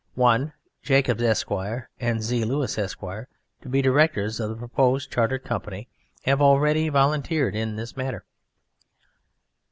[0.19, 0.51] I.
[0.81, 1.51] Jacobs, Esq.,
[1.99, 2.43] and Z.
[2.43, 3.01] Lewis, Esq.
[3.01, 5.89] (to be directors of the proposed Chartered Company)
[6.25, 8.25] have already volunteered in this matter.